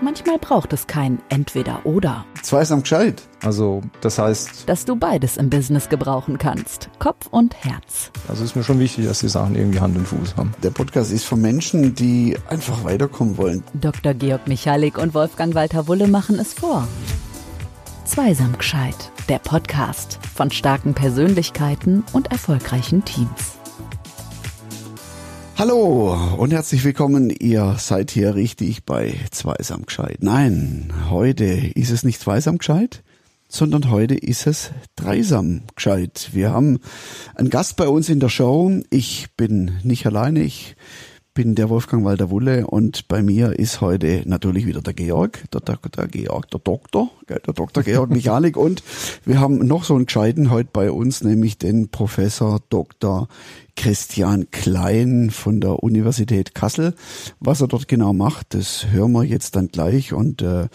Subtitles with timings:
[0.00, 2.24] Manchmal braucht es kein Entweder-Oder.
[2.42, 3.22] Zweisam gescheit.
[3.42, 4.68] Also, das heißt.
[4.68, 6.88] Dass du beides im Business gebrauchen kannst.
[7.00, 8.12] Kopf und Herz.
[8.28, 10.52] Also ist mir schon wichtig, dass die Sachen irgendwie Hand und Fuß haben.
[10.62, 13.64] Der Podcast ist für Menschen, die einfach weiterkommen wollen.
[13.74, 14.14] Dr.
[14.14, 16.86] Georg Michalik und Wolfgang Walter Wulle machen es vor.
[18.04, 19.10] Zweisam gescheit.
[19.28, 23.57] Der Podcast von starken Persönlichkeiten und erfolgreichen Teams.
[25.58, 27.30] Hallo und herzlich willkommen.
[27.30, 30.18] Ihr seid hier richtig bei Zweisam gescheit.
[30.20, 33.02] Nein, heute ist es nicht Zweisam gescheit,
[33.48, 36.28] sondern heute ist es Dreisam gescheit.
[36.32, 36.78] Wir haben
[37.34, 38.70] einen Gast bei uns in der Show.
[38.90, 40.44] Ich bin nicht alleine.
[40.44, 40.76] Ich
[41.38, 45.60] bin der Wolfgang Walter Wulle und bei mir ist heute natürlich wieder der Georg, der,
[45.60, 48.82] der, der Georg, der Doktor, der Doktor Georg Michalik und
[49.24, 53.28] wir haben noch so einen Gescheiten heute bei uns, nämlich den Professor Dr.
[53.76, 56.94] Christian Klein von der Universität Kassel.
[57.38, 60.66] Was er dort genau macht, das hören wir jetzt dann gleich und äh,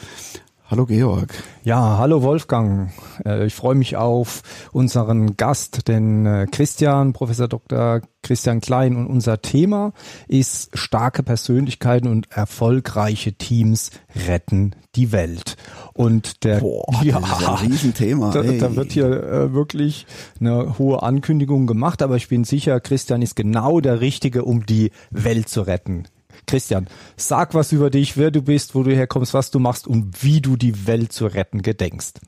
[0.73, 1.31] Hallo Georg.
[1.63, 2.91] Ja, hallo Wolfgang.
[3.23, 8.01] Äh, ich freue mich auf unseren Gast, den äh, Christian, Professor Dr.
[8.23, 8.95] Christian Klein.
[8.95, 9.93] Und unser Thema
[10.27, 13.91] ist starke Persönlichkeiten und erfolgreiche Teams
[14.27, 15.57] retten die Welt.
[15.93, 18.31] Und der Boah, ja, das ist ein Riesenthema.
[18.31, 20.07] Da, da wird hier äh, wirklich
[20.39, 24.89] eine hohe Ankündigung gemacht, aber ich bin sicher, Christian ist genau der Richtige, um die
[25.11, 26.07] Welt zu retten.
[26.45, 30.23] Christian, sag was über dich, wer du bist, wo du herkommst, was du machst und
[30.23, 32.19] wie du die Welt zu retten gedenkst.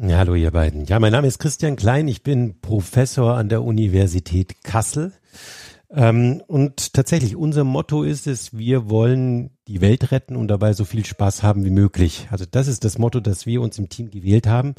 [0.00, 0.84] Ja, hallo ihr beiden.
[0.84, 5.12] Ja, mein Name ist Christian Klein, ich bin Professor an der Universität Kassel.
[5.88, 10.84] Ähm, und tatsächlich, unser Motto ist es, wir wollen die Welt retten und dabei so
[10.84, 12.28] viel Spaß haben wie möglich.
[12.30, 14.74] Also das ist das Motto, das wir uns im Team gewählt haben.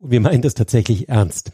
[0.00, 1.52] Und wir meinen das tatsächlich ernst.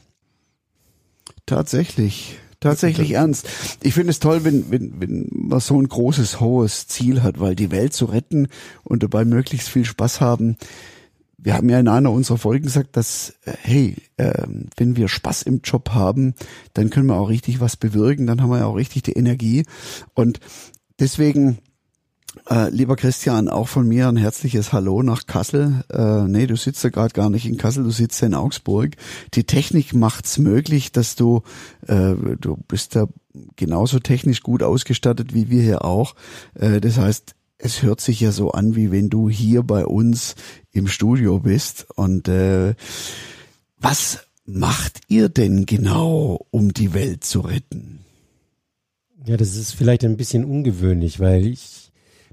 [1.44, 3.48] Tatsächlich tatsächlich ernst.
[3.82, 7.54] Ich finde es toll, wenn, wenn, wenn man so ein großes, hohes Ziel hat, weil
[7.54, 8.48] die Welt zu retten
[8.84, 10.56] und dabei möglichst viel Spaß haben.
[11.38, 14.42] Wir haben ja in einer unserer Folgen gesagt, dass, äh, hey, äh,
[14.76, 16.34] wenn wir Spaß im Job haben,
[16.74, 19.64] dann können wir auch richtig was bewirken, dann haben wir ja auch richtig die Energie.
[20.14, 20.40] Und
[20.98, 21.58] deswegen
[22.48, 25.84] äh, lieber Christian, auch von mir ein herzliches Hallo nach Kassel.
[25.92, 28.96] Äh, nee, du sitzt ja gerade gar nicht in Kassel, du sitzt ja in Augsburg.
[29.34, 31.42] Die Technik macht's möglich, dass du,
[31.86, 33.08] äh, du bist da
[33.56, 36.14] genauso technisch gut ausgestattet wie wir hier auch.
[36.54, 40.34] Äh, das heißt, es hört sich ja so an, wie wenn du hier bei uns
[40.72, 41.86] im Studio bist.
[41.96, 42.74] Und äh,
[43.78, 48.00] was macht ihr denn genau, um die Welt zu retten?
[49.24, 51.85] Ja, das ist vielleicht ein bisschen ungewöhnlich, weil ich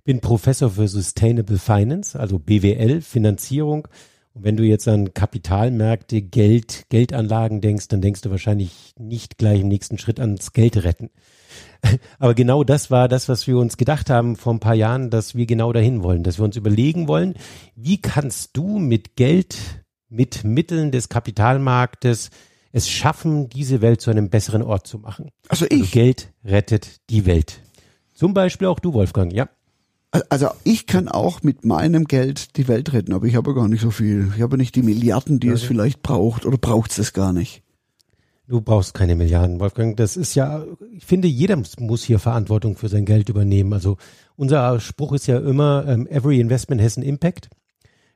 [0.03, 3.87] bin Professor für Sustainable Finance, also BWL, Finanzierung.
[4.33, 9.61] Und wenn du jetzt an Kapitalmärkte, Geld, Geldanlagen denkst, dann denkst du wahrscheinlich nicht gleich
[9.61, 11.11] im nächsten Schritt ans Geld retten.
[12.19, 15.35] Aber genau das war das, was wir uns gedacht haben vor ein paar Jahren, dass
[15.35, 17.35] wir genau dahin wollen, dass wir uns überlegen wollen,
[17.75, 19.57] wie kannst du mit Geld,
[20.09, 22.31] mit Mitteln des Kapitalmarktes
[22.75, 25.29] es schaffen, diese Welt zu einem besseren Ort zu machen.
[25.47, 25.81] Also, ich.
[25.81, 27.61] Also Geld rettet die Welt.
[28.15, 29.47] Zum Beispiel auch du, Wolfgang, ja.
[30.29, 33.81] Also ich kann auch mit meinem Geld die Welt retten, aber ich habe gar nicht
[33.81, 34.31] so viel.
[34.35, 37.63] Ich habe nicht die Milliarden, die es vielleicht braucht, oder braucht es gar nicht?
[38.47, 39.97] Du brauchst keine Milliarden, Wolfgang.
[39.97, 43.73] Das ist ja, ich finde, jeder muss hier Verantwortung für sein Geld übernehmen.
[43.73, 43.97] Also
[44.35, 47.49] unser Spruch ist ja immer, ähm, every investment has an impact.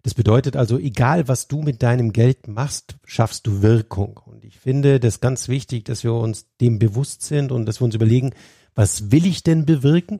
[0.03, 4.19] Das bedeutet also, egal was du mit deinem Geld machst, schaffst du Wirkung.
[4.25, 7.85] Und ich finde das ganz wichtig, dass wir uns dem bewusst sind und dass wir
[7.85, 8.31] uns überlegen,
[8.75, 10.19] was will ich denn bewirken?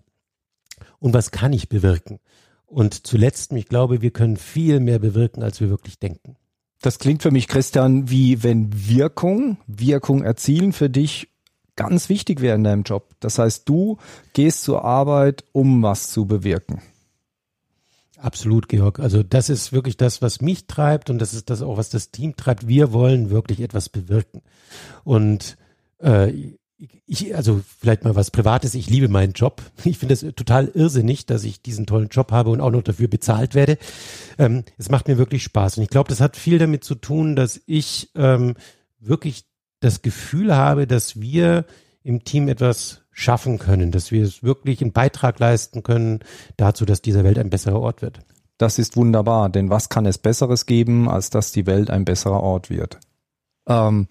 [1.00, 2.20] Und was kann ich bewirken.
[2.66, 6.36] Und zuletzt, ich glaube, wir können viel mehr bewirken, als wir wirklich denken.
[6.82, 11.30] Das klingt für mich, Christian, wie wenn Wirkung, Wirkung erzielen für dich
[11.76, 13.16] ganz wichtig wäre in deinem Job.
[13.20, 13.98] Das heißt, du
[14.34, 16.82] gehst zur Arbeit, um was zu bewirken.
[18.18, 19.00] Absolut, Georg.
[19.00, 22.12] Also das ist wirklich das, was mich treibt und das ist das auch, was das
[22.12, 22.68] Team treibt.
[22.68, 24.42] Wir wollen wirklich etwas bewirken.
[25.04, 25.56] Und
[26.00, 26.34] äh,
[27.06, 29.62] ich, also vielleicht mal was Privates, ich liebe meinen Job.
[29.84, 33.08] Ich finde es total irrsinnig, dass ich diesen tollen Job habe und auch noch dafür
[33.08, 33.78] bezahlt werde.
[34.38, 37.36] Ähm, es macht mir wirklich Spaß und ich glaube, das hat viel damit zu tun,
[37.36, 38.56] dass ich ähm,
[39.00, 39.46] wirklich
[39.80, 41.66] das Gefühl habe, dass wir
[42.04, 46.20] im Team etwas schaffen können, dass wir es wirklich einen Beitrag leisten können
[46.56, 48.20] dazu, dass diese Welt ein besserer Ort wird.
[48.58, 52.42] Das ist wunderbar, denn was kann es Besseres geben, als dass die Welt ein besserer
[52.42, 53.00] Ort wird?
[53.68, 54.08] Ähm,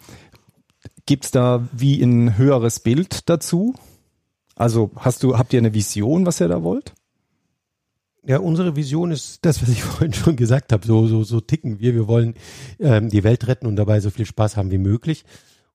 [1.06, 3.74] Gibt's da wie ein höheres Bild dazu?
[4.56, 6.94] Also hast du, habt ihr eine Vision, was ihr da wollt?
[8.24, 10.84] Ja, unsere Vision ist das, was ich vorhin schon gesagt habe.
[10.84, 11.94] So, so, so ticken wir.
[11.94, 12.34] Wir wollen
[12.80, 15.24] ähm, die Welt retten und dabei so viel Spaß haben wie möglich.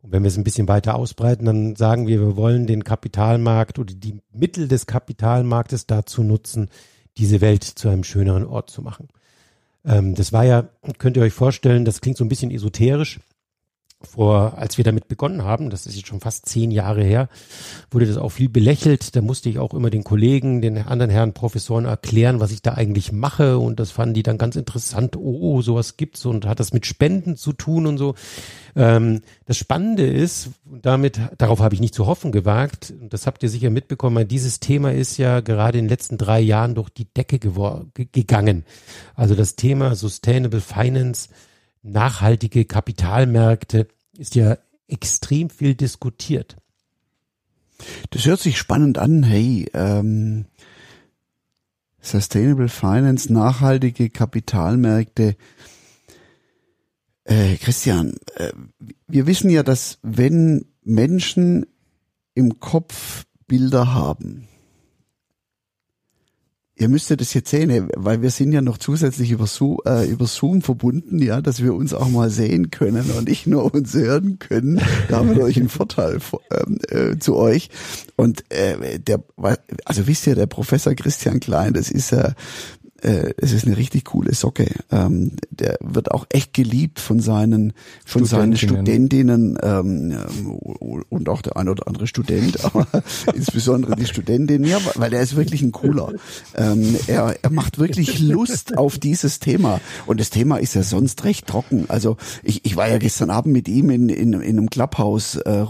[0.01, 3.79] Und wenn wir es ein bisschen weiter ausbreiten, dann sagen wir, wir wollen den Kapitalmarkt
[3.79, 6.69] oder die Mittel des Kapitalmarktes dazu nutzen,
[7.17, 9.07] diese Welt zu einem schöneren Ort zu machen.
[9.85, 10.67] Ähm, das war ja,
[10.97, 13.19] könnt ihr euch vorstellen, das klingt so ein bisschen esoterisch,
[14.07, 17.29] vor, als wir damit begonnen haben, das ist jetzt schon fast zehn Jahre her,
[17.89, 19.15] wurde das auch viel belächelt.
[19.15, 22.73] Da musste ich auch immer den Kollegen, den anderen Herren Professoren erklären, was ich da
[22.73, 23.57] eigentlich mache.
[23.57, 25.15] Und das fanden die dann ganz interessant.
[25.17, 28.15] Oh, sowas gibt's und hat das mit Spenden zu tun und so.
[28.75, 33.49] Ähm, das Spannende ist, damit, darauf habe ich nicht zu hoffen gewagt, das habt ihr
[33.49, 37.39] sicher mitbekommen, dieses Thema ist ja gerade in den letzten drei Jahren durch die Decke
[38.11, 38.63] gegangen.
[39.15, 41.29] Also das Thema Sustainable Finance,
[41.83, 43.87] nachhaltige Kapitalmärkte
[44.17, 44.57] ist ja
[44.87, 46.55] extrem viel diskutiert.
[48.11, 49.23] Das hört sich spannend an.
[49.23, 50.45] Hey, ähm,
[51.99, 55.35] Sustainable Finance, nachhaltige Kapitalmärkte.
[57.23, 58.51] Äh, Christian, äh,
[59.07, 61.67] wir wissen ja, dass wenn Menschen
[62.33, 64.47] im Kopf Bilder haben,
[66.81, 70.25] ihr müsstet das jetzt sehen, weil wir sind ja noch zusätzlich über Zoom, äh, über
[70.25, 74.39] Zoom verbunden, ja, dass wir uns auch mal sehen können und nicht nur uns hören
[74.39, 74.81] können.
[75.07, 76.17] Da haben wir euch einen Vorteil
[76.49, 77.69] ähm, äh, zu euch.
[78.15, 79.23] Und äh, der,
[79.85, 82.33] also wisst ihr, der Professor Christian Klein, das ist ja
[83.01, 84.67] äh, es ist eine richtig coole Socke.
[84.91, 87.73] Ähm, der wird auch echt geliebt von seinen
[88.05, 90.17] von seinen Studentinnen ähm,
[91.09, 92.87] und auch der ein oder andere Student, aber
[93.33, 96.13] insbesondere die Studentin, ja, weil der ist wirklich ein cooler.
[96.55, 101.23] Ähm, er, er macht wirklich Lust auf dieses Thema und das Thema ist ja sonst
[101.23, 101.85] recht trocken.
[101.87, 105.65] Also ich, ich war ja gestern Abend mit ihm in, in, in einem Clubhouse äh,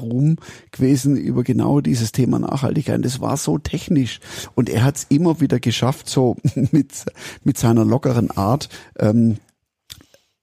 [0.72, 2.98] gewesen über genau dieses Thema Nachhaltigkeit.
[2.98, 4.20] Und das war so technisch
[4.56, 6.36] und er hat es immer wieder geschafft, so
[6.72, 7.06] mit
[7.44, 9.38] mit seiner lockeren Art ähm,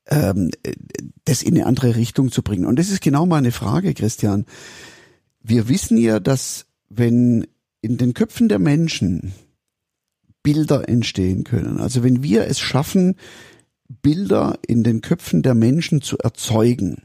[0.07, 0.51] ähm,
[1.25, 2.65] das in eine andere Richtung zu bringen.
[2.65, 4.47] Und das ist genau meine Frage, Christian.
[5.43, 7.47] Wir wissen ja, dass wenn
[7.81, 9.33] in den Köpfen der Menschen
[10.43, 13.17] Bilder entstehen können, also wenn wir es schaffen,
[14.03, 17.03] Bilder in den Köpfen der Menschen zu erzeugen,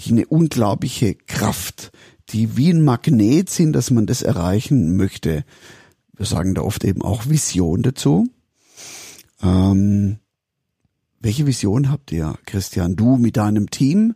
[0.00, 1.92] die eine unglaubliche Kraft,
[2.30, 5.44] die wie ein Magnet sind, dass man das erreichen möchte.
[6.16, 8.28] Wir sagen da oft eben auch Vision dazu.
[9.42, 10.18] Ähm,
[11.20, 12.96] welche Vision habt ihr, Christian?
[12.96, 14.14] Du mit deinem Team?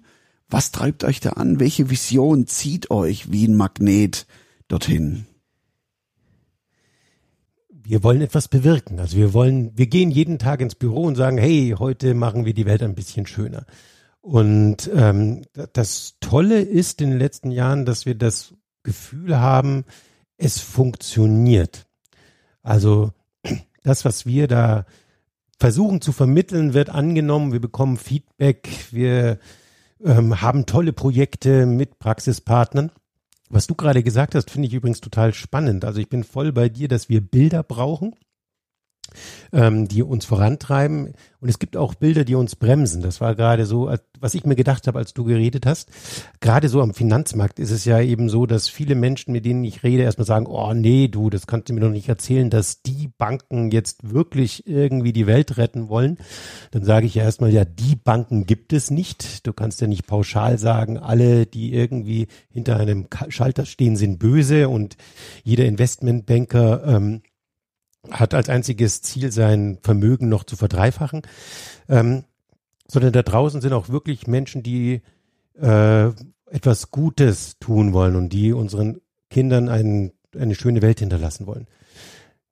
[0.49, 1.61] Was treibt euch da an?
[1.61, 4.26] Welche Vision zieht euch wie ein Magnet
[4.69, 5.26] dorthin?
[7.69, 8.99] Wir wollen etwas bewirken.
[8.99, 12.55] Also wir wollen, wir gehen jeden Tag ins Büro und sagen, hey, heute machen wir
[12.55, 13.67] die Welt ein bisschen schöner.
[14.20, 19.84] Und ähm, das Tolle ist in den letzten Jahren, dass wir das Gefühl haben,
[20.37, 21.87] es funktioniert.
[22.62, 23.12] Also
[23.84, 24.84] das, was wir da
[25.58, 29.38] versuchen zu vermitteln, wird angenommen, wir bekommen Feedback, wir
[30.05, 32.93] ähm, haben tolle Projekte mit Praxispartnern.
[33.49, 35.85] Was du gerade gesagt hast, finde ich übrigens total spannend.
[35.85, 38.14] Also ich bin voll bei dir, dass wir Bilder brauchen
[39.53, 41.14] ähm, die uns vorantreiben.
[41.41, 43.03] Und es gibt auch Bilder, die uns bremsen.
[43.03, 45.91] Das war gerade so, was ich mir gedacht habe, als du geredet hast.
[46.41, 49.82] Gerade so am Finanzmarkt ist es ja eben so, dass viele Menschen, mit denen ich
[49.82, 53.11] rede, erstmal sagen, oh nee, du, das kannst du mir doch nicht erzählen, dass die
[53.19, 56.19] Banken jetzt wirklich irgendwie die Welt retten wollen.
[56.70, 59.47] Dann sage ich ja erstmal, ja, die Banken gibt es nicht.
[59.47, 64.69] Du kannst ja nicht pauschal sagen, alle, die irgendwie hinter einem Schalter stehen, sind böse
[64.69, 64.97] und
[65.44, 67.23] jeder Investmentbanker ähm,
[68.11, 71.23] hat als einziges Ziel sein Vermögen noch zu verdreifachen,
[71.88, 72.25] ähm,
[72.89, 75.03] sondern da draußen sind auch wirklich Menschen, die
[75.60, 76.10] äh,
[76.51, 81.67] etwas Gutes tun wollen und die unseren Kindern ein, eine schöne Welt hinterlassen wollen.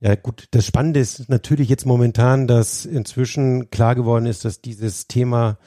[0.00, 5.06] Ja gut, das Spannende ist natürlich jetzt momentan, dass inzwischen klar geworden ist, dass dieses
[5.06, 5.58] Thema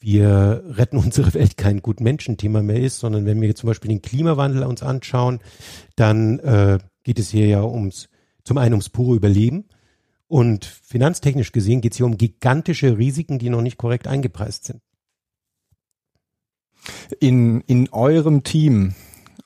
[0.00, 4.02] wir retten unsere Welt kein gut Menschenthema mehr ist, sondern wenn wir zum Beispiel den
[4.02, 5.40] Klimawandel uns anschauen,
[5.96, 8.08] dann äh, geht es hier ja ums
[8.46, 9.64] zum einen ums pure Überleben
[10.28, 14.80] und finanztechnisch gesehen geht es hier um gigantische Risiken, die noch nicht korrekt eingepreist sind.
[17.18, 18.94] In, in eurem Team,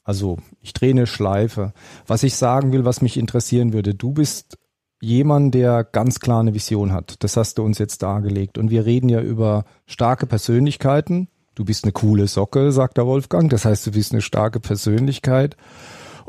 [0.04, 1.73] also ich drehe eine Schleife,
[2.07, 4.59] was ich sagen will, was mich interessieren würde, du bist
[5.00, 7.25] jemand, der ganz klar eine Vision hat.
[7.25, 8.59] Das hast du uns jetzt dargelegt.
[8.59, 11.28] Und wir reden ja über starke Persönlichkeiten.
[11.54, 13.50] Du bist eine coole Socke, sagt der Wolfgang.
[13.50, 15.57] Das heißt, du bist eine starke Persönlichkeit.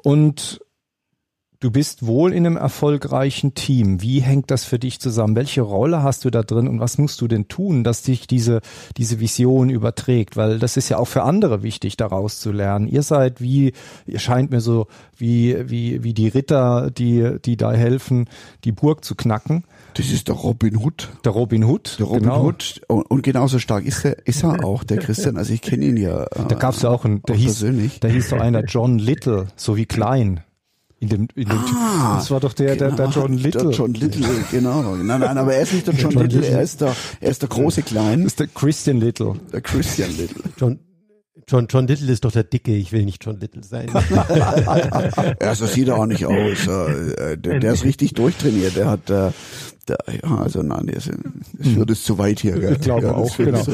[0.04, 0.62] Und
[1.62, 4.02] Du bist wohl in einem erfolgreichen Team.
[4.02, 5.36] Wie hängt das für dich zusammen?
[5.36, 8.62] Welche Rolle hast du da drin und was musst du denn tun, dass dich diese,
[8.98, 10.36] diese Vision überträgt?
[10.36, 12.88] Weil das ist ja auch für andere wichtig, daraus zu lernen.
[12.88, 13.74] Ihr seid wie,
[14.08, 18.28] ihr scheint mir so wie, wie, wie die Ritter, die, die da helfen,
[18.64, 19.64] die Burg zu knacken.
[19.94, 21.10] Das ist der Robin Hood.
[21.26, 21.98] Der Robin Hood.
[22.00, 22.44] Der Robin genau.
[22.44, 22.82] Hood.
[22.88, 25.38] Und, genauso stark ist er, ist er auch, der Christian.
[25.38, 26.24] Also ich kenne ihn ja.
[26.24, 28.00] Äh, da gab's ja auch einen, der hieß, persönlich.
[28.00, 30.40] da hieß so einer John Little, so wie klein.
[31.02, 33.64] In dem, in dem ah, das war doch der, genau, der, der John Little.
[33.64, 34.96] Der John Little, genau.
[34.96, 37.32] Nein, nein, aber er ist nicht der John, John Little, Little, er ist der, er
[37.32, 38.20] ist der große Klein.
[38.20, 39.34] Das ist der Christian Little.
[39.52, 40.44] Der Christian Little.
[40.58, 40.80] John,
[41.48, 43.90] John, John Little ist doch der Dicke, ich will nicht John Little sein.
[45.42, 46.68] ja, so sieht er auch nicht aus.
[46.68, 48.76] Äh, der, der ist richtig durchtrainiert.
[48.76, 49.32] Der hat, äh,
[49.88, 51.10] der, ja, also nein, das,
[51.58, 52.60] das wird es zu weit hier.
[52.60, 52.74] Gell?
[52.74, 53.66] Ich glaube ja, auch, genau.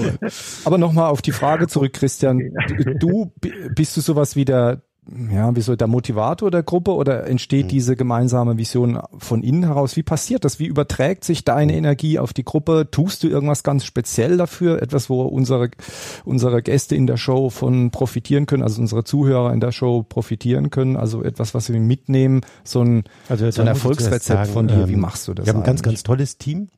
[0.63, 2.41] Aber nochmal auf die Frage zurück, Christian.
[2.99, 3.31] Du,
[3.75, 4.81] bist du sowas wie der,
[5.31, 7.69] ja, wie soll der Motivator der Gruppe oder entsteht mhm.
[7.69, 9.95] diese gemeinsame Vision von innen heraus?
[9.95, 10.59] Wie passiert das?
[10.59, 11.77] Wie überträgt sich deine mhm.
[11.77, 12.89] Energie auf die Gruppe?
[12.91, 14.81] Tust du irgendwas ganz speziell dafür?
[14.81, 15.69] Etwas, wo unsere,
[16.25, 20.69] unsere Gäste in der Show von profitieren können, also unsere Zuhörer in der Show profitieren
[20.69, 20.97] können?
[20.97, 24.87] Also etwas, was wir mitnehmen, so ein, also so ein Erfolgsrezept sagen, von dir.
[24.89, 25.45] Wie ähm, machst du das?
[25.45, 26.69] Wir haben ein ganz, ganz tolles Team.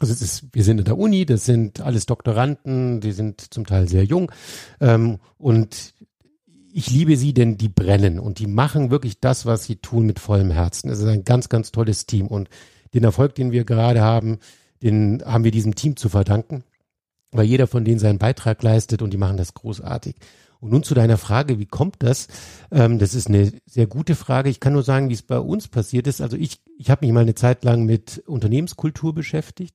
[0.00, 3.66] Also es ist, wir sind in der Uni, das sind alles Doktoranden, die sind zum
[3.66, 4.32] Teil sehr jung
[4.80, 5.92] ähm, und
[6.72, 10.18] ich liebe sie, denn die brennen und die machen wirklich das, was sie tun mit
[10.18, 10.90] vollem Herzen.
[10.90, 12.48] Es ist ein ganz, ganz tolles Team und
[12.94, 14.38] den Erfolg, den wir gerade haben,
[14.82, 16.64] den haben wir diesem Team zu verdanken,
[17.32, 20.16] weil jeder von denen seinen Beitrag leistet und die machen das großartig.
[20.60, 22.28] Und nun zu deiner Frage, wie kommt das?
[22.70, 24.50] Ähm, das ist eine sehr gute Frage.
[24.50, 26.20] Ich kann nur sagen, wie es bei uns passiert ist.
[26.20, 29.74] Also ich, ich habe mich mal eine Zeit lang mit Unternehmenskultur beschäftigt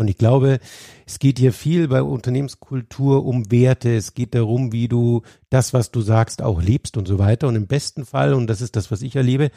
[0.00, 0.60] und ich glaube,
[1.04, 3.94] es geht hier viel bei Unternehmenskultur um Werte.
[3.94, 7.48] Es geht darum, wie du das, was du sagst, auch lebst und so weiter.
[7.48, 9.50] Und im besten Fall, und das ist das, was ich erlebe,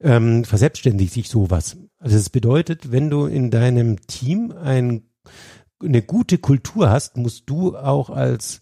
[0.00, 1.78] ähm, verselbstständigt sich sowas.
[1.98, 5.04] Also es bedeutet, wenn du in deinem Team ein,
[5.82, 8.60] eine gute Kultur hast, musst du auch als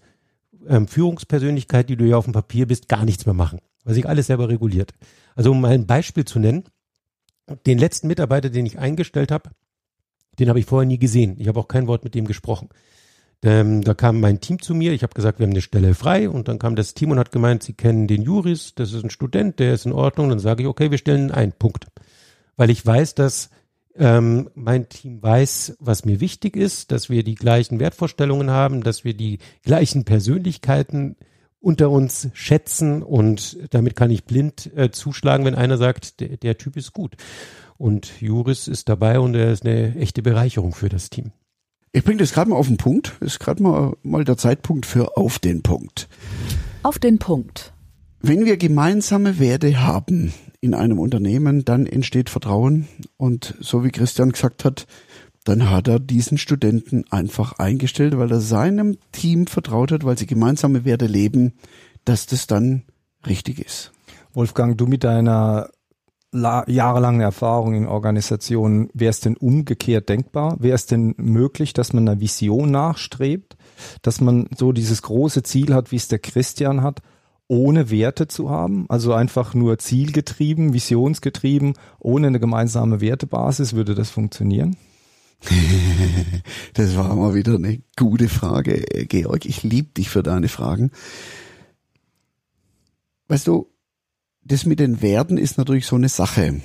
[0.68, 4.08] ähm, Führungspersönlichkeit, die du ja auf dem Papier bist, gar nichts mehr machen, weil sich
[4.08, 4.92] alles selber reguliert.
[5.34, 6.62] Also um mal ein Beispiel zu nennen,
[7.66, 9.50] den letzten Mitarbeiter, den ich eingestellt habe,
[10.38, 11.36] den habe ich vorher nie gesehen.
[11.38, 12.68] Ich habe auch kein Wort mit dem gesprochen.
[13.42, 16.30] Ähm, da kam mein Team zu mir, ich habe gesagt, wir haben eine Stelle frei
[16.30, 19.10] und dann kam das Team und hat gemeint, sie kennen den Juris, das ist ein
[19.10, 20.30] Student, der ist in Ordnung.
[20.30, 21.86] Dann sage ich, okay, wir stellen einen Punkt.
[22.56, 23.50] Weil ich weiß, dass
[23.96, 29.04] ähm, mein Team weiß, was mir wichtig ist, dass wir die gleichen Wertvorstellungen haben, dass
[29.04, 31.16] wir die gleichen Persönlichkeiten
[31.60, 36.58] unter uns schätzen und damit kann ich blind äh, zuschlagen, wenn einer sagt, der, der
[36.58, 37.16] Typ ist gut.
[37.76, 41.32] Und Juris ist dabei und er ist eine echte Bereicherung für das Team.
[41.92, 43.12] Ich bringe das gerade mal auf den Punkt.
[43.20, 46.08] Ist gerade mal, mal der Zeitpunkt für auf den Punkt.
[46.82, 47.72] Auf den Punkt.
[48.20, 52.88] Wenn wir gemeinsame Werte haben in einem Unternehmen, dann entsteht Vertrauen.
[53.16, 54.86] Und so wie Christian gesagt hat,
[55.44, 60.26] dann hat er diesen Studenten einfach eingestellt, weil er seinem Team vertraut hat, weil sie
[60.26, 61.52] gemeinsame Werte leben,
[62.04, 62.82] dass das dann
[63.26, 63.92] richtig ist.
[64.32, 65.68] Wolfgang, du mit deiner
[66.34, 70.56] jahrelange Erfahrung in Organisationen, wäre es denn umgekehrt denkbar?
[70.58, 73.56] Wäre es denn möglich, dass man einer Vision nachstrebt,
[74.02, 77.00] dass man so dieses große Ziel hat, wie es der Christian hat,
[77.46, 84.10] ohne Werte zu haben, also einfach nur zielgetrieben, visionsgetrieben, ohne eine gemeinsame Wertebasis, würde das
[84.10, 84.76] funktionieren?
[86.74, 89.44] das war mal wieder eine gute Frage, Georg.
[89.44, 90.90] Ich liebe dich für deine Fragen.
[93.28, 93.73] Weißt du,
[94.44, 96.60] das mit den Werten ist natürlich so eine Sache.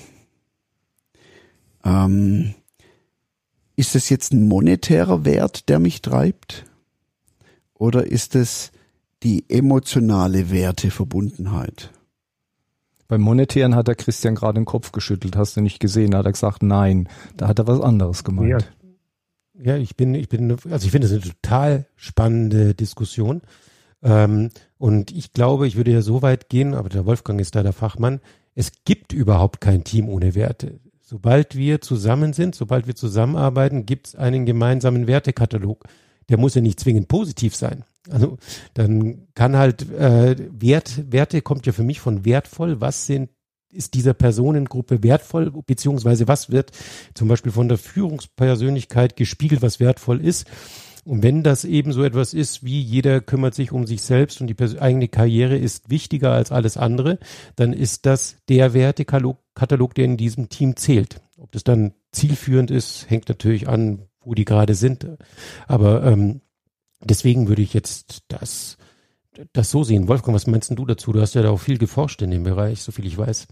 [1.83, 2.53] Ähm,
[3.75, 6.65] ist es jetzt ein monetärer Wert, der mich treibt?
[7.73, 8.71] Oder ist es
[9.23, 11.91] die emotionale Werteverbundenheit?
[13.07, 16.25] Beim Monetären hat der Christian gerade den Kopf geschüttelt, hast du nicht gesehen, da hat
[16.25, 17.07] er gesagt, nein,
[17.37, 18.69] da hat er was anderes gemeint.
[19.57, 23.41] Ja, ja ich bin, ich bin, also ich finde es eine total spannende Diskussion.
[24.01, 27.63] Ähm, und ich glaube, ich würde ja so weit gehen, aber der Wolfgang ist da
[27.63, 28.21] der Fachmann,
[28.55, 30.79] es gibt überhaupt kein Team ohne Werte.
[31.01, 35.85] Sobald wir zusammen sind, sobald wir zusammenarbeiten, gibt es einen gemeinsamen Wertekatalog.
[36.29, 37.83] Der muss ja nicht zwingend positiv sein.
[38.09, 38.37] Also
[38.73, 42.79] dann kann halt äh, Wert, Werte kommt ja für mich von wertvoll.
[42.81, 43.29] Was sind
[43.71, 46.71] ist dieser Personengruppe wertvoll, beziehungsweise was wird
[47.13, 50.47] zum Beispiel von der Führungspersönlichkeit gespiegelt, was wertvoll ist.
[51.09, 54.47] Und wenn das eben so etwas ist, wie jeder kümmert sich um sich selbst und
[54.47, 57.17] die eigene Karriere ist wichtiger als alles andere,
[57.55, 61.19] dann ist das der Wertekatalog, der in diesem Team zählt.
[61.39, 65.07] Ob das dann zielführend ist, hängt natürlich an, wo die gerade sind.
[65.65, 66.41] Aber ähm,
[67.03, 68.77] deswegen würde ich jetzt das,
[69.51, 70.09] das so sehen.
[70.09, 71.11] Wolfgang, was meinst du dazu?
[71.11, 73.47] Du hast ja da auch viel geforscht in dem Bereich, so viel ich weiß.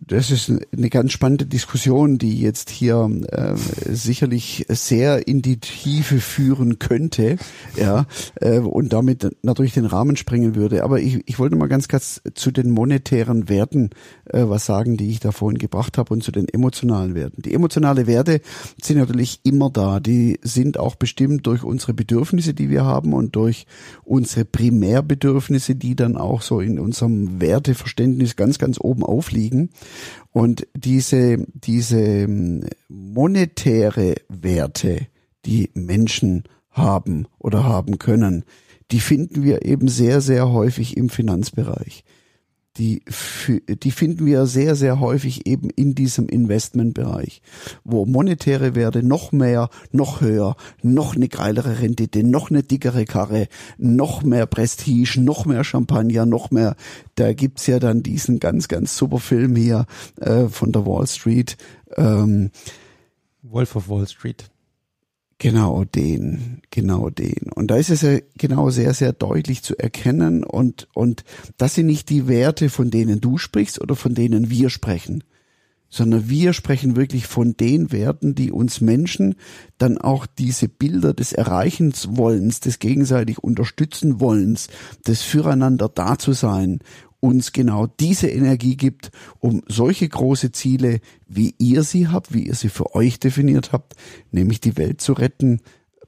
[0.00, 3.54] Das ist eine ganz spannende Diskussion, die jetzt hier äh,
[3.92, 7.36] sicherlich sehr in die Tiefe führen könnte,
[7.76, 8.06] ja,
[8.40, 10.84] äh, und damit natürlich den Rahmen sprengen würde.
[10.84, 13.90] Aber ich, ich wollte mal ganz kurz zu den monetären Werten
[14.32, 17.42] äh, was sagen, die ich da vorhin gebracht habe, und zu den emotionalen Werten.
[17.42, 18.40] Die emotionale Werte
[18.82, 20.00] sind natürlich immer da.
[20.00, 23.66] Die sind auch bestimmt durch unsere Bedürfnisse, die wir haben, und durch
[24.04, 29.70] unsere Primärbedürfnisse, die dann auch so in unserem Werteverständnis ganz, ganz oben aufliegen.
[30.32, 35.06] Und diese, diese ähm, monetäre Werte,
[35.44, 38.44] die Menschen haben oder haben können,
[38.90, 42.04] die finden wir eben sehr, sehr häufig im Finanzbereich.
[42.80, 43.02] Die,
[43.68, 47.42] die finden wir sehr, sehr häufig eben in diesem Investmentbereich,
[47.84, 53.48] wo monetäre Werte noch mehr, noch höher, noch eine geilere Rendite, noch eine dickere Karre,
[53.76, 56.74] noch mehr Prestige, noch mehr Champagner, noch mehr.
[57.16, 59.84] Da gibt's ja dann diesen ganz, ganz super Film hier
[60.16, 61.58] äh, von der Wall Street.
[61.98, 62.50] Ähm,
[63.42, 64.49] Wolf of Wall Street.
[65.40, 67.50] Genau den, genau den.
[67.54, 71.24] Und da ist es ja genau sehr, sehr deutlich zu erkennen und, und
[71.56, 75.24] das sind nicht die Werte, von denen du sprichst oder von denen wir sprechen,
[75.88, 79.34] sondern wir sprechen wirklich von den Werten, die uns Menschen
[79.78, 84.68] dann auch diese Bilder des Erreichenswollens, des gegenseitig unterstützen Wollens,
[85.06, 86.80] des Füreinander da zu sein
[87.20, 92.54] uns genau diese Energie gibt, um solche große Ziele, wie ihr sie habt, wie ihr
[92.54, 93.94] sie für euch definiert habt,
[94.30, 95.60] nämlich die Welt zu retten,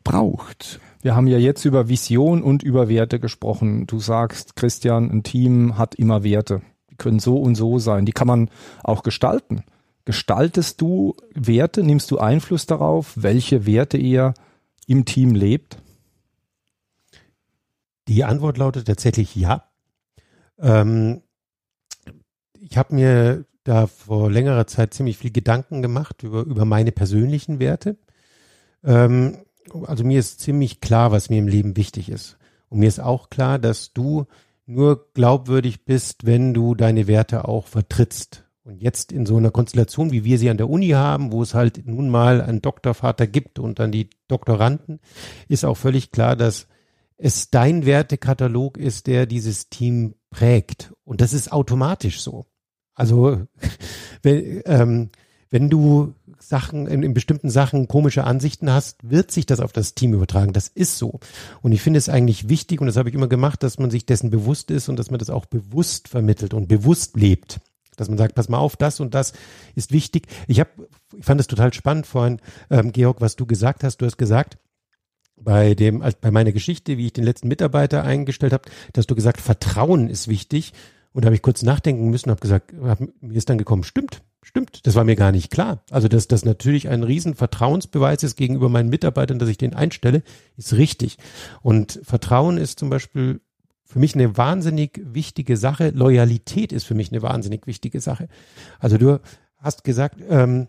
[0.05, 0.81] braucht.
[1.03, 3.87] Wir haben ja jetzt über Vision und über Werte gesprochen.
[3.87, 6.63] Du sagst, Christian, ein Team hat immer Werte.
[6.91, 8.07] Die können so und so sein.
[8.07, 8.51] Die kann man
[8.83, 9.65] auch gestalten.
[10.05, 11.83] Gestaltest du Werte?
[11.83, 14.35] Nimmst du Einfluss darauf, welche Werte ihr
[14.87, 15.79] im Team lebt?
[18.09, 19.72] Die Antwort lautet tatsächlich ja.
[20.59, 21.23] Ähm,
[22.61, 27.59] ich habe mir da vor längerer Zeit ziemlich viel Gedanken gemacht über, über meine persönlichen
[27.59, 27.97] Werte.
[28.85, 29.39] Ähm,
[29.87, 32.39] also mir ist ziemlich klar, was mir im Leben wichtig ist.
[32.69, 34.27] Und mir ist auch klar, dass du
[34.67, 38.45] nur glaubwürdig bist, wenn du deine Werte auch vertrittst.
[38.65, 41.53] Und jetzt in so einer Konstellation, wie wir sie an der Uni haben, wo es
[41.55, 45.01] halt nun mal einen Doktorvater gibt und dann die Doktoranden,
[45.49, 46.69] ist auch völlig klar, dass
[47.23, 50.93] es dein Wertekatalog ist, der dieses Team prägt.
[51.05, 52.47] Und das ist automatisch so.
[52.95, 53.43] Also
[54.23, 55.11] wenn, ähm,
[55.49, 59.95] wenn du Sachen, in, in bestimmten Sachen komische Ansichten hast, wird sich das auf das
[59.95, 60.53] Team übertragen.
[60.53, 61.21] Das ist so.
[61.61, 64.05] Und ich finde es eigentlich wichtig, und das habe ich immer gemacht, dass man sich
[64.05, 67.61] dessen bewusst ist und dass man das auch bewusst vermittelt und bewusst lebt.
[67.97, 69.33] Dass man sagt, pass mal auf, das und das
[69.77, 70.27] ist wichtig.
[70.49, 70.71] Ich habe,
[71.17, 73.99] ich fand es total spannend vorhin, ähm, Georg, was du gesagt hast.
[73.99, 74.59] Du hast gesagt,
[75.45, 79.41] bei dem, bei meiner Geschichte, wie ich den letzten Mitarbeiter eingestellt habe, dass du gesagt,
[79.41, 80.73] Vertrauen ist wichtig.
[81.13, 84.23] Und da habe ich kurz nachdenken müssen, habe gesagt, hab, mir ist dann gekommen, stimmt,
[84.43, 85.85] stimmt, das war mir gar nicht klar.
[85.91, 90.23] Also dass das natürlich ein riesen Vertrauensbeweis ist gegenüber meinen Mitarbeitern, dass ich den einstelle,
[90.57, 91.19] ist richtig.
[91.61, 93.41] Und Vertrauen ist zum Beispiel
[93.85, 95.91] für mich eine wahnsinnig wichtige Sache.
[95.91, 98.29] Loyalität ist für mich eine wahnsinnig wichtige Sache.
[98.79, 99.21] Also du
[99.59, 100.69] hast gesagt, ähm,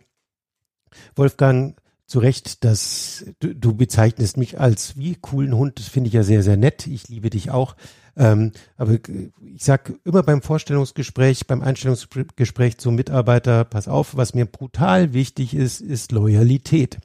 [1.15, 1.77] Wolfgang,
[2.13, 5.80] zu Recht, dass du, du bezeichnest mich als wie coolen Hund.
[5.80, 6.86] Das finde ich ja sehr, sehr nett.
[6.86, 7.76] Ich liebe dich auch.
[8.15, 8.99] Ähm, aber
[9.41, 15.56] ich sag immer beim Vorstellungsgespräch, beim Einstellungsgespräch zum Mitarbeiter, pass auf, was mir brutal wichtig
[15.56, 16.99] ist, ist Loyalität.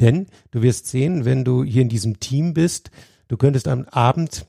[0.00, 2.90] Denn du wirst sehen, wenn du hier in diesem Team bist,
[3.28, 4.46] du könntest am Abend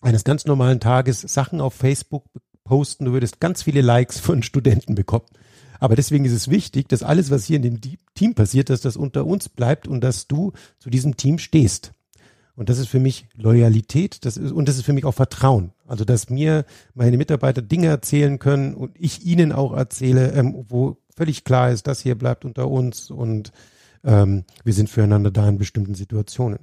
[0.00, 2.26] eines ganz normalen Tages Sachen auf Facebook
[2.62, 5.26] posten, du würdest ganz viele Likes von Studenten bekommen.
[5.82, 7.80] Aber deswegen ist es wichtig, dass alles, was hier in dem
[8.14, 11.92] Team passiert, dass das unter uns bleibt und dass du zu diesem Team stehst.
[12.54, 15.72] Und das ist für mich Loyalität, das ist, und das ist für mich auch Vertrauen.
[15.84, 20.98] Also, dass mir meine Mitarbeiter Dinge erzählen können und ich ihnen auch erzähle, ähm, wo
[21.16, 23.50] völlig klar ist, das hier bleibt unter uns und
[24.04, 26.60] ähm, wir sind füreinander da in bestimmten Situationen.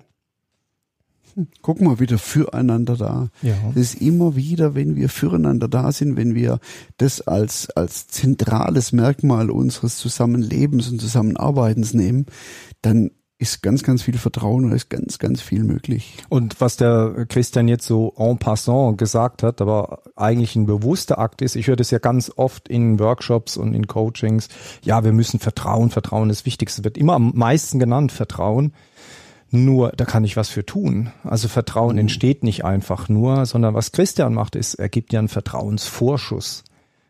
[1.61, 3.29] Guck mal, wieder füreinander da.
[3.41, 3.55] Ja.
[3.73, 6.59] Das ist immer wieder, wenn wir füreinander da sind, wenn wir
[6.97, 12.25] das als, als zentrales Merkmal unseres Zusammenlebens und Zusammenarbeitens nehmen,
[12.81, 16.17] dann ist ganz, ganz viel Vertrauen und ist ganz, ganz viel möglich.
[16.27, 21.41] Und was der Christian jetzt so en passant gesagt hat, aber eigentlich ein bewusster Akt
[21.41, 24.49] ist, ich höre das ja ganz oft in Workshops und in Coachings,
[24.83, 28.73] ja, wir müssen Vertrauen, Vertrauen ist das Wichtigste, wird immer am meisten genannt, Vertrauen.
[29.51, 31.11] Nur, da kann ich was für tun.
[31.23, 32.01] Also Vertrauen mhm.
[32.01, 36.63] entsteht nicht einfach nur, sondern was Christian macht, ist, er gibt ja einen Vertrauensvorschuss.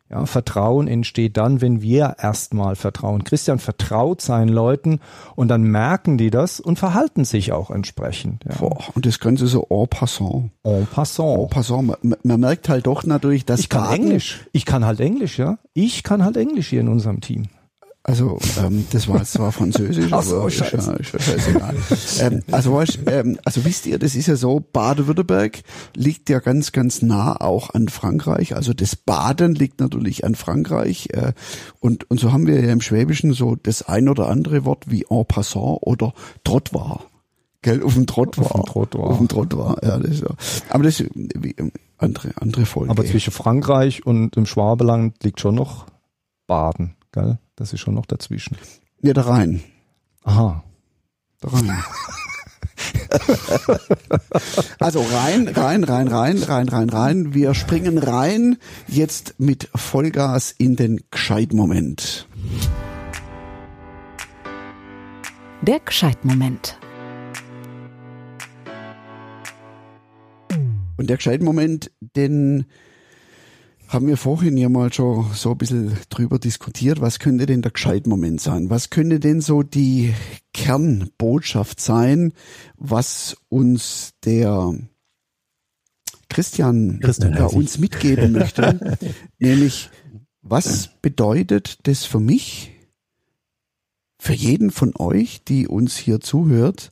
[0.10, 3.24] Ja, Vertrauen entsteht dann, wenn wir erstmal vertrauen.
[3.24, 5.02] Christian vertraut seinen Leuten
[5.36, 8.44] und dann merken die das und verhalten sich auch entsprechend.
[8.50, 8.56] Ja.
[8.56, 10.50] Boah, und das Ganze so en passant.
[10.64, 11.38] En passant.
[11.38, 11.88] En passant.
[12.02, 14.48] Man, man merkt halt doch natürlich, dass Ich kann Englisch.
[14.52, 15.60] Ich kann halt Englisch, ja.
[15.74, 17.44] Ich kann halt Englisch hier in unserem Team.
[18.10, 20.94] Also, ähm, das war zwar Französisch, Ach so, aber ist ja, scheiße.
[20.94, 21.76] ist ja scheißegal.
[22.22, 25.60] ähm, also, weißt, ähm, also wisst ihr, das ist ja so, Baden-Württemberg
[25.96, 28.56] liegt ja ganz, ganz nah auch an Frankreich.
[28.56, 31.10] Also das Baden liegt natürlich an Frankreich.
[31.12, 31.34] Äh,
[31.80, 35.06] und, und so haben wir ja im Schwäbischen so das ein oder andere Wort wie
[35.08, 37.02] en passant oder Trottoir.
[37.62, 38.56] Gell, auf dem Trottoir.
[38.56, 39.08] Auf dem Trottoir.
[39.08, 40.30] Auf dem Trottoir, ja, das ist ja.
[40.70, 42.90] Aber das ist wie, ähm, andere, andere Folge.
[42.90, 45.86] Aber zwischen Frankreich und dem Schwabeland liegt schon noch
[46.48, 47.40] Baden, gell?
[47.56, 48.58] Das ist schon noch dazwischen.
[49.02, 49.64] ja, da rein.
[50.24, 50.64] Aha.
[51.42, 51.72] Da rein.
[54.80, 57.34] also rein, rein, rein, rein, rein, rein, rein.
[57.34, 62.28] Wir springen rein jetzt mit Vollgas in den Gescheitmoment.
[65.62, 66.80] Der Gescheitmoment.
[70.98, 72.66] Und der Gescheitmoment, den
[73.90, 77.02] haben wir vorhin ja mal schon so ein bisschen drüber diskutiert.
[77.02, 78.70] Was könnte denn der Gescheitmoment sein?
[78.70, 80.14] Was könnte denn so die
[80.54, 82.34] Kernbotschaft sein,
[82.78, 84.76] was uns der
[86.30, 89.00] Christian, Christian ja, uns mitgeben möchte?
[89.40, 89.90] Nämlich,
[90.44, 92.72] was bedeutet das für mich,
[94.20, 96.92] für jeden von euch, die uns hier zuhört?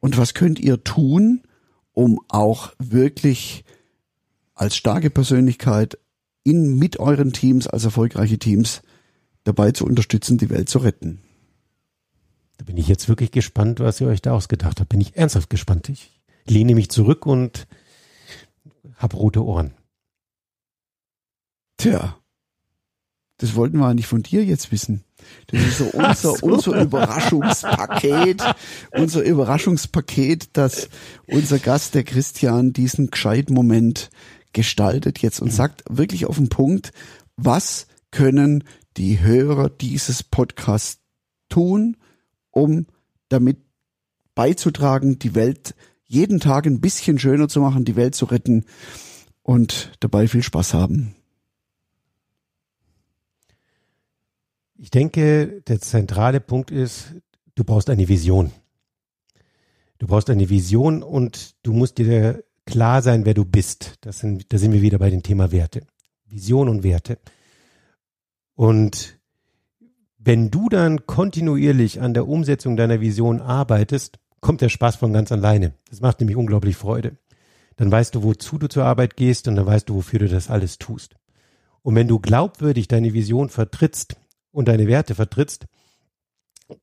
[0.00, 1.42] Und was könnt ihr tun,
[1.92, 3.66] um auch wirklich
[4.54, 5.98] als starke Persönlichkeit
[6.44, 8.82] in, mit euren Teams, als erfolgreiche Teams,
[9.44, 11.20] dabei zu unterstützen, die Welt zu retten.
[12.58, 14.88] Da bin ich jetzt wirklich gespannt, was ihr euch da ausgedacht habt.
[14.88, 15.88] Bin ich ernsthaft gespannt.
[15.88, 17.66] Ich lehne mich zurück und
[18.96, 19.74] hab rote Ohren.
[21.76, 22.16] Tja,
[23.38, 25.02] das wollten wir eigentlich von dir jetzt wissen.
[25.48, 28.42] Das ist so unser, unser Überraschungspaket,
[28.92, 30.88] unser Überraschungspaket, dass
[31.26, 34.10] unser Gast, der Christian, diesen Gescheitmoment
[34.52, 36.92] gestaltet jetzt und sagt wirklich auf den Punkt,
[37.36, 38.64] was können
[38.96, 41.00] die Hörer dieses Podcasts
[41.48, 41.96] tun,
[42.50, 42.86] um
[43.28, 43.58] damit
[44.34, 48.66] beizutragen, die Welt jeden Tag ein bisschen schöner zu machen, die Welt zu retten
[49.42, 51.14] und dabei viel Spaß haben.
[54.76, 57.14] Ich denke, der zentrale Punkt ist,
[57.54, 58.50] du brauchst eine Vision.
[59.98, 63.96] Du brauchst eine Vision und du musst dir klar sein, wer du bist.
[64.00, 65.82] Das sind, da sind wir wieder bei dem Thema Werte.
[66.24, 67.18] Vision und Werte.
[68.54, 69.18] Und
[70.16, 75.30] wenn du dann kontinuierlich an der Umsetzung deiner Vision arbeitest, kommt der Spaß von ganz
[75.30, 75.74] alleine.
[75.90, 77.18] Das macht nämlich unglaublich Freude.
[77.76, 80.48] Dann weißt du, wozu du zur Arbeit gehst und dann weißt du, wofür du das
[80.48, 81.16] alles tust.
[81.82, 84.16] Und wenn du glaubwürdig deine Vision vertrittst
[84.50, 85.66] und deine Werte vertrittst,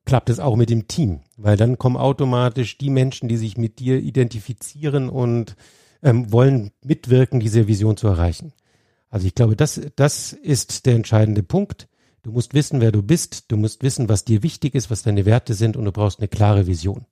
[0.04, 3.80] klappt es auch mit dem Team, weil dann kommen automatisch die Menschen, die sich mit
[3.80, 5.56] dir identifizieren und
[6.02, 8.52] ähm, wollen mitwirken, diese Vision zu erreichen.
[9.08, 11.88] Also ich glaube, das, das ist der entscheidende Punkt.
[12.22, 15.24] Du musst wissen, wer du bist, du musst wissen, was dir wichtig ist, was deine
[15.24, 17.06] Werte sind und du brauchst eine klare Vision.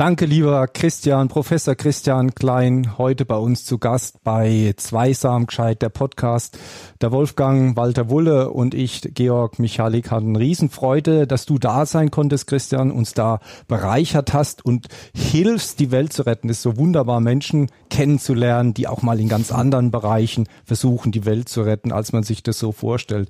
[0.00, 5.90] Danke, lieber Christian, Professor Christian Klein, heute bei uns zu Gast bei Zweisam gescheit, der
[5.90, 6.58] Podcast.
[7.02, 12.46] Der Wolfgang Walter Wulle und ich, Georg Michalik, hatten Riesenfreude, dass du da sein konntest,
[12.46, 16.48] Christian, uns da bereichert hast und hilfst, die Welt zu retten.
[16.48, 21.26] Es ist so wunderbar, Menschen kennenzulernen, die auch mal in ganz anderen Bereichen versuchen, die
[21.26, 23.28] Welt zu retten, als man sich das so vorstellt.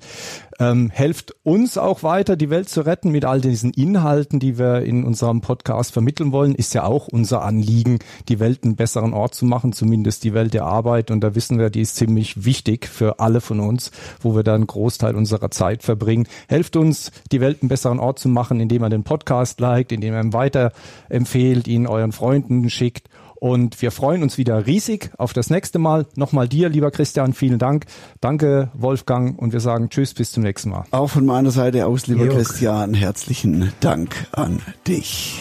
[0.61, 4.83] Ähm, helft uns auch weiter, die Welt zu retten mit all diesen Inhalten, die wir
[4.83, 6.53] in unserem Podcast vermitteln wollen.
[6.53, 7.97] Ist ja auch unser Anliegen,
[8.29, 11.09] die Welt einen besseren Ort zu machen, zumindest die Welt der Arbeit.
[11.09, 14.53] Und da wissen wir, die ist ziemlich wichtig für alle von uns, wo wir da
[14.53, 16.27] einen Großteil unserer Zeit verbringen.
[16.47, 20.13] Helft uns, die Welt einen besseren Ort zu machen, indem ihr den Podcast liked, indem
[20.13, 23.09] ihr ihn weiterempfehlt, ihn euren Freunden schickt.
[23.41, 26.05] Und wir freuen uns wieder riesig auf das nächste Mal.
[26.15, 27.85] Nochmal dir, lieber Christian, vielen Dank.
[28.21, 29.37] Danke, Wolfgang.
[29.39, 30.83] Und wir sagen Tschüss, bis zum nächsten Mal.
[30.91, 32.37] Auch von meiner Seite aus, lieber Georg.
[32.37, 35.39] Christian, herzlichen Dank an dich.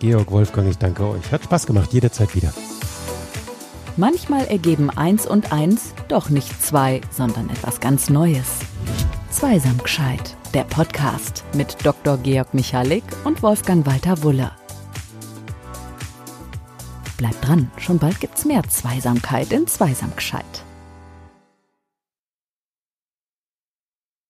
[0.00, 1.30] Georg, Wolfgang, ich danke euch.
[1.30, 2.52] Hat Spaß gemacht, jederzeit wieder.
[3.96, 8.48] Manchmal ergeben eins und eins doch nicht zwei, sondern etwas ganz Neues.
[9.30, 12.18] Zweisam gescheit, der Podcast mit Dr.
[12.18, 14.50] Georg Michalik und Wolfgang Walter Wulle.
[17.20, 20.64] Bleibt dran, schon bald gibt's mehr Zweisamkeit in Zweisam gescheit.